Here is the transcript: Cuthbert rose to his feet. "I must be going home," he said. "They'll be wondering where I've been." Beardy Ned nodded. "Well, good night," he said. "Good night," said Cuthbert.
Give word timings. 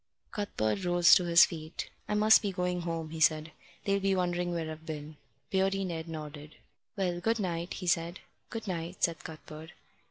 Cuthbert 0.31 0.83
rose 0.83 1.13
to 1.13 1.25
his 1.25 1.45
feet. 1.45 1.91
"I 2.09 2.15
must 2.15 2.41
be 2.41 2.51
going 2.51 2.81
home," 2.81 3.11
he 3.11 3.19
said. 3.19 3.51
"They'll 3.85 3.99
be 3.99 4.15
wondering 4.15 4.49
where 4.51 4.71
I've 4.71 4.83
been." 4.83 5.17
Beardy 5.51 5.85
Ned 5.85 6.09
nodded. 6.09 6.55
"Well, 6.95 7.19
good 7.21 7.37
night," 7.39 7.75
he 7.75 7.85
said. 7.85 8.19
"Good 8.49 8.67
night," 8.67 9.03
said 9.03 9.23
Cuthbert. 9.23 9.73